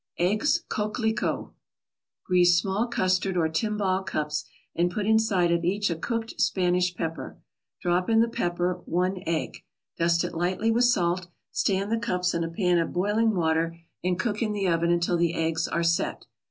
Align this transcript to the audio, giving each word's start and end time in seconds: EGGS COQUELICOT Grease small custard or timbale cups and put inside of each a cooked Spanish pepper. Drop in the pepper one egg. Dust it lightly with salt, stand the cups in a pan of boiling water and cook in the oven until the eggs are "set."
EGGS 0.17 0.63
COQUELICOT 0.67 1.53
Grease 2.25 2.59
small 2.59 2.87
custard 2.87 3.37
or 3.37 3.47
timbale 3.47 4.03
cups 4.03 4.45
and 4.75 4.89
put 4.89 5.05
inside 5.05 5.51
of 5.51 5.63
each 5.63 5.91
a 5.91 5.95
cooked 5.95 6.41
Spanish 6.41 6.95
pepper. 6.95 7.37
Drop 7.81 8.09
in 8.09 8.19
the 8.19 8.27
pepper 8.27 8.81
one 8.85 9.21
egg. 9.27 9.59
Dust 9.99 10.23
it 10.23 10.33
lightly 10.33 10.71
with 10.71 10.85
salt, 10.85 11.27
stand 11.51 11.91
the 11.91 11.99
cups 11.99 12.33
in 12.33 12.43
a 12.43 12.49
pan 12.49 12.79
of 12.79 12.91
boiling 12.93 13.35
water 13.35 13.77
and 14.03 14.17
cook 14.19 14.41
in 14.41 14.53
the 14.53 14.67
oven 14.67 14.89
until 14.89 15.17
the 15.17 15.35
eggs 15.35 15.67
are 15.67 15.83
"set." 15.83 16.25